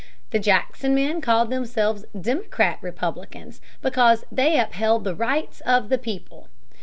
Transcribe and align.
The 0.31 0.39
Jackson 0.39 0.95
men 0.95 1.21
called 1.21 1.51
themselves 1.51 2.05
Democratic 2.19 2.81
Republicans, 2.81 3.61
because 3.83 4.25
they 4.31 4.59
upheld 4.59 5.03
the 5.03 5.13
rights 5.13 5.59
of 5.59 5.89
the 5.89 5.99
people. 5.99 6.47